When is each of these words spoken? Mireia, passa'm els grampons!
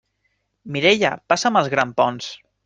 Mireia, 0.77 1.11
passa'm 1.33 1.61
els 1.63 1.71
grampons! 1.75 2.33